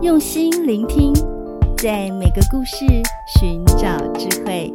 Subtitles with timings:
[0.00, 1.12] 用心聆听，
[1.76, 2.86] 在每个故事
[3.36, 4.72] 寻找智慧。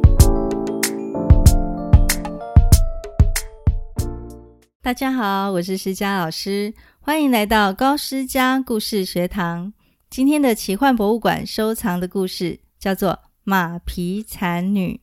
[4.82, 9.72] 大家好，我是施佳老师，欢迎来到高施佳故事学堂。
[10.10, 13.12] 今天的奇幻博物馆收藏的故事叫做
[13.44, 15.00] 《马皮蚕女》。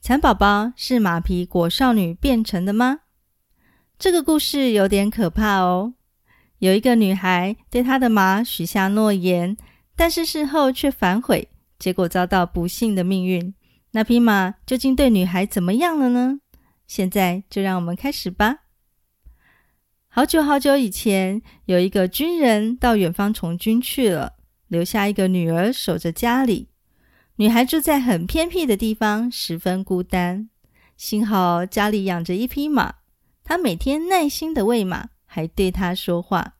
[0.00, 2.98] 蚕宝宝是马皮裹少女变成的吗？
[3.96, 5.94] 这个故事有点可怕哦。
[6.62, 9.56] 有一个女孩对她的马许下诺言，
[9.96, 13.52] 但是事后却反悔，结果遭到不幸的命运。
[13.90, 16.38] 那匹马究竟对女孩怎么样了呢？
[16.86, 18.58] 现在就让我们开始吧。
[20.06, 24.34] 好久好久以前，有一个军人到远方从军去了，
[24.68, 26.68] 留下一个女儿守着家里。
[27.36, 30.48] 女孩住在很偏僻的地方，十分孤单。
[30.96, 32.94] 幸好家里养着一匹马。
[33.42, 36.56] 她每天耐心地喂马，还对他说话。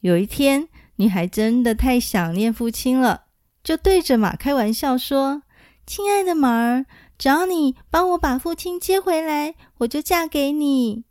[0.00, 3.24] 有一天，女孩真的太想念父亲了，
[3.62, 5.42] 就对着马开玩笑说
[5.86, 6.86] ：“亲爱的马儿，
[7.18, 11.04] 只要你帮我把父亲接回来，我就嫁给你。”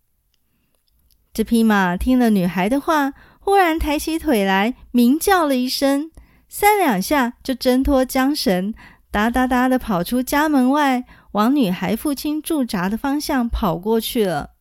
[1.31, 6.09] 这匹马听了女孩的话，忽然抬起腿来，鸣叫了一声，
[6.49, 8.73] 三两下就挣脱缰绳，
[9.11, 14.55] 哒哒哒地跑出家门外，往女孩父亲驻扎的方向跑过去了。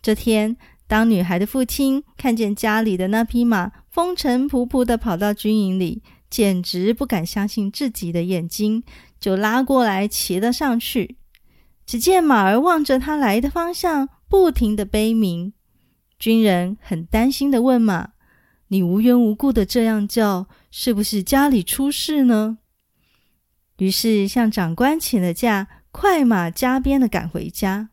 [0.00, 0.56] 这天，
[0.88, 8.82] 当女孩的父亲看见家里的那匹马风尘仆仆地跑到军营里，简直不敢相信自己的眼睛，
[9.20, 11.16] 就拉过来骑了上去。
[11.84, 15.52] 只见马儿望着他来的方向，不停地悲鸣。
[16.18, 18.12] 军人很担心地问马
[18.68, 22.58] ：“你无缘无故的这样叫，是不是家里出事呢？”
[23.78, 27.90] 于是向长官请了假，快马加鞭地赶回家。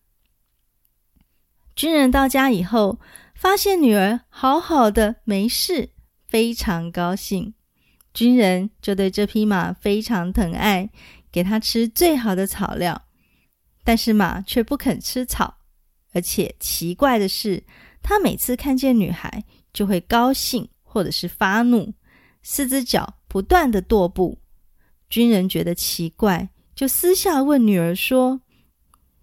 [1.75, 2.99] 军人到家以后，
[3.35, 5.89] 发现女儿好好的，没事，
[6.25, 7.53] 非常高兴。
[8.13, 10.89] 军人就对这匹马非常疼爱，
[11.29, 13.01] 给它吃最好的草料。
[13.83, 15.57] 但是马却不肯吃草，
[16.13, 17.61] 而且奇怪的是，
[18.01, 19.43] 它每次看见女孩
[19.73, 21.93] 就会高兴或者是发怒，
[22.41, 24.39] 四只脚不断的踱步。
[25.09, 28.39] 军人觉得奇怪，就私下问女儿说：“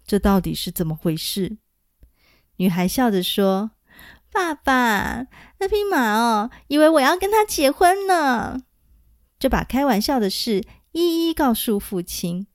[0.05, 1.57] 这到底是怎么回事？”
[2.57, 3.71] 女孩笑着说
[4.31, 5.27] ：“爸爸，
[5.59, 8.63] 那匹马哦，以为我要跟他结婚呢。”
[9.39, 10.63] 就把开玩笑的事
[10.93, 12.47] 一一告诉父亲。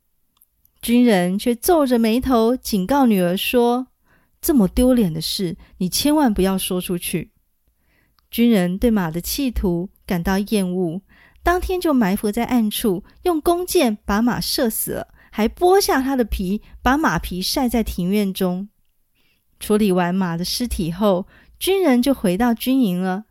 [0.80, 3.88] 军人却皱着眉头警告女儿说
[4.40, 7.32] ：“这么丢脸的事，你千万不要说出去。”
[8.30, 11.02] 军人对马的企图感到厌恶，
[11.42, 18.68] 当天就埋伏在暗处，用弓箭把马射死了，还剥下它的皮，把马皮晒在庭院中。
[19.60, 21.26] 处理完马的尸体后，
[21.58, 23.24] 军人就回到军营了。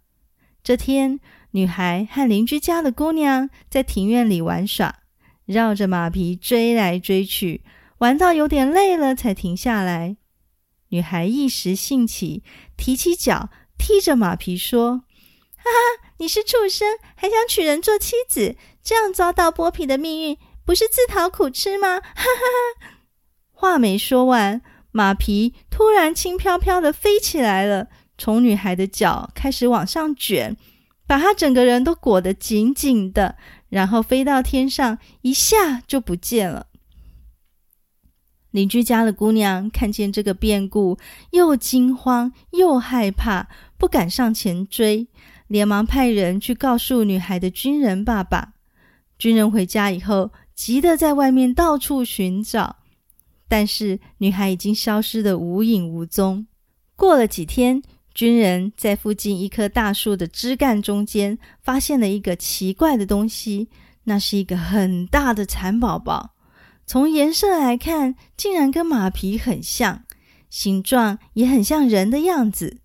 [0.64, 1.20] 这天，
[1.52, 5.00] 女孩和邻居家的姑娘在庭院里玩耍，
[5.46, 7.64] 绕着马皮追来追去，
[8.00, 10.18] 玩到有点累了才停下来。
[10.90, 12.44] 女孩一时兴起，
[12.76, 15.04] 提起脚踢着马皮说
[15.56, 18.56] ：“哈哈，你是畜生，还想娶人做妻子？
[18.84, 22.24] 这样遭到剥皮的命运，不是自讨苦吃吗？”哈哈
[22.84, 22.92] 哈。
[23.52, 24.62] 话没说完。
[24.98, 27.88] 马皮突然轻飘飘的飞起来了，
[28.18, 30.58] 从女孩的脚开始往上卷，
[31.06, 33.36] 把她整个人都裹得紧紧的，
[33.70, 36.66] 然后飞到天上，一下就不见了。
[38.50, 40.98] 邻居家的姑娘看见这个变故，
[41.30, 43.48] 又惊慌又害怕，
[43.78, 45.08] 不敢上前追，
[45.46, 48.54] 连忙派人去告诉女孩的军人爸爸。
[49.20, 52.77] 军人回家以后，急得在外面到处寻找。
[53.48, 56.46] 但是女孩已经消失得无影无踪。
[56.96, 57.82] 过了几天，
[58.14, 63.70] 军人在附近一棵大树的枝干中间发现了一个奇怪的东西，
[64.04, 66.32] 那是一个很大的蚕宝宝。
[66.86, 70.04] 从颜色来看，竟然跟马皮很像，
[70.50, 72.78] 形状也很像人的样子，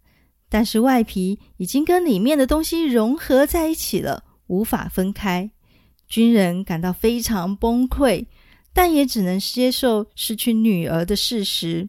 [0.49, 5.51] 但是外皮已经跟里面的东西融合在一起了，无法分开。
[6.09, 8.27] 军人感到非常崩溃。
[8.73, 11.89] 但也只能接受失去女儿的事实。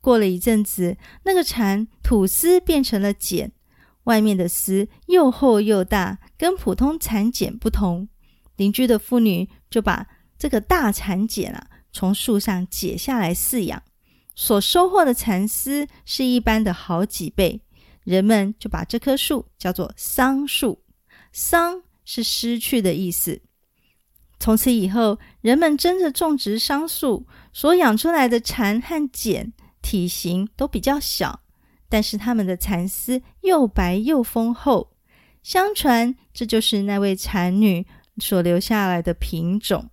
[0.00, 3.52] 过了一阵子，那个蚕吐丝变成了茧，
[4.04, 8.08] 外面的丝又厚又大，跟普通蚕茧不同。
[8.56, 10.06] 邻居的妇女就把
[10.38, 13.82] 这个大蚕茧啊从树上解下来饲养，
[14.34, 17.60] 所收获的蚕丝是一般的好几倍。
[18.02, 20.82] 人们就把这棵树叫做桑树，
[21.32, 23.40] 桑是失去的意思。
[24.42, 31.42] 从此以后，人们争着种植桑树，所养出来的蚕和茧体型都比较小，
[31.88, 34.96] 但是它们的蚕丝又白又丰厚。
[35.44, 37.86] 相传这就是那位蚕女
[38.16, 39.88] 所留下来的品种。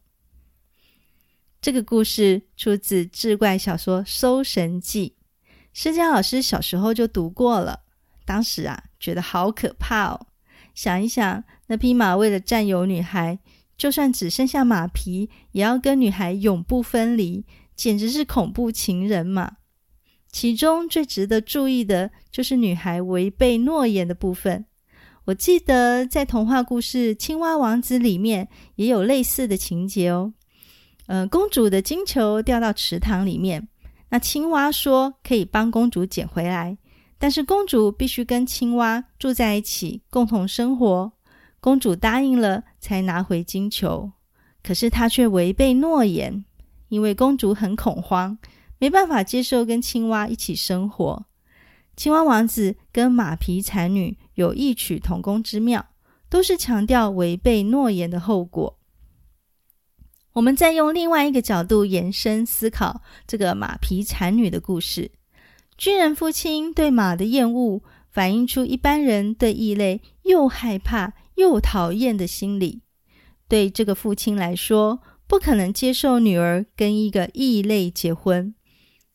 [1.62, 5.16] 这个故事出自志怪小说《搜神记》，
[5.74, 7.82] 施佳老师小时候就读过了。
[8.26, 10.26] 当时啊，觉得好可怕哦！
[10.74, 13.38] 想一想，那匹马为了占有女孩，
[13.80, 17.46] 就算只剩下马皮，也要跟女孩永不分离，
[17.78, 19.54] 简直是恐怖情人嘛！
[20.32, 24.66] 其中最值得注意的就是女孩违背诺言的部分。
[25.24, 30.34] 我记得在童话故事《青蛙王子》里面也有类似的情节哦。
[31.08, 33.70] 呃，公主的金球掉到池塘里面，
[34.10, 36.78] 那青蛙说可以帮公主捡回来，
[37.18, 41.14] 但是公主必须跟青蛙住在一起，共同生活。
[41.60, 44.12] 公主答应了，才拿回金球。
[44.64, 46.46] 可是她却违背诺言，
[46.90, 48.38] 因为公主很恐慌，
[48.78, 51.26] 没办法接受跟青蛙一起生活。
[51.96, 55.86] 青蛙王子跟马皮蝉女有异曲同工之妙，
[56.30, 58.78] 都是强调违背诺言的后果。
[60.34, 65.12] 我们再用另外一个角度延伸思考这个马皮蝉女的故事。
[65.78, 72.84] 军人父亲对马的厌恶，反映出一般人对异类又害怕又讨厌的心理。
[73.48, 78.54] 对这个父亲来说，不可能接受女儿跟一个异类结婚，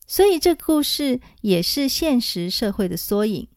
[0.05, 3.47] 所以这故事也是现实社会的缩影。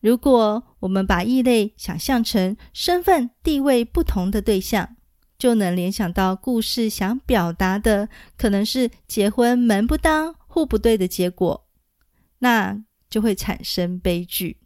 [0.00, 4.96] 如果我们把异类想象成身份地位不同的对象，
[5.38, 11.66] 就能联想到故事想表达的可能是结婚门不当户不对的结果，
[12.38, 14.58] 那就会产生悲剧。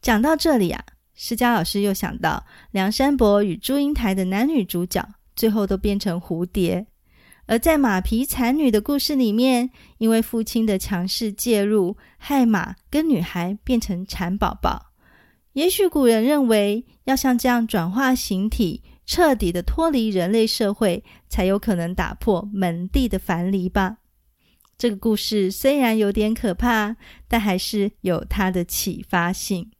[0.00, 0.84] 讲到这里啊，
[1.20, 5.04] 施佳老师又想到梁山伯与祝英台的男女主角
[5.34, 6.86] 最后都变成蝴蝶，
[7.46, 9.68] 而在马皮蝉女的故事里面，
[9.98, 14.92] 因为父亲的强势介入，害马跟女孩变成蚕宝宝。
[15.54, 18.82] 也许古人认为要像这样转化形体。
[19.04, 23.96] 彻底的脱离人类社会，才有可能打破门第的樊篱吧。
[24.76, 26.94] 这个故事虽然有点可怕，
[27.26, 29.70] 但还是有它的启发性。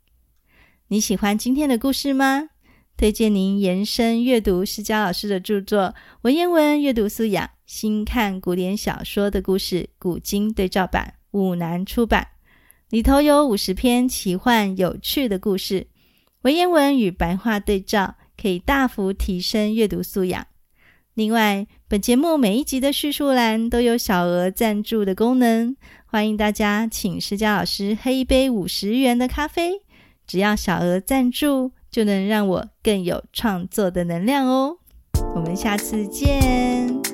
[0.90, 2.48] 你喜欢今天的故事吗？
[2.96, 5.80] 推荐您延伸阅读施佳老师的著作
[6.22, 12.28] 《文言文阅读素养：新看古典小说的故事古今对照版》，五南出版。
[12.88, 15.88] 里头有五十篇奇幻有趣的故事，
[16.40, 18.14] 文言文与白话对照。
[18.40, 20.46] 可以大幅提升阅读素养。
[21.14, 25.76] 另外，本节目每一集的叙述栏都有小额赞助的功能，
[26.06, 29.82] 欢迎大家请施佳老师喝一杯五十元的咖啡，
[30.28, 34.76] 只要小额赞助，就能让我更有创作的能量哦。
[35.34, 37.07] 我们下次见。